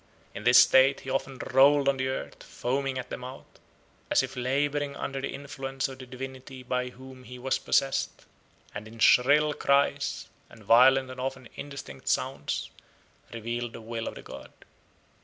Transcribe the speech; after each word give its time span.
In 0.33 0.45
this 0.45 0.57
state 0.57 1.01
he 1.01 1.11
often 1.11 1.37
rolled 1.53 1.87
on 1.87 1.97
the 1.97 2.07
earth, 2.07 2.41
foaming 2.41 2.97
at 2.97 3.11
the 3.11 3.17
mouth, 3.19 3.45
as 4.09 4.23
if 4.23 4.35
labouring 4.35 4.95
under 4.95 5.21
the 5.21 5.31
influence 5.31 5.87
of 5.87 5.99
the 5.99 6.07
divinity 6.07 6.63
by 6.63 6.89
whom 6.89 7.23
he 7.23 7.37
was 7.37 7.59
possessed, 7.59 8.25
and, 8.73 8.87
in 8.87 8.97
shrill 8.97 9.53
cries, 9.53 10.27
and 10.49 10.63
violent 10.63 11.11
and 11.11 11.19
often 11.21 11.47
indistinct 11.55 12.07
sounds, 12.07 12.71
revealed 13.31 13.73
the 13.73 13.79
will 13.81 14.07
of 14.07 14.15
the 14.15 14.23
god. 14.23 14.51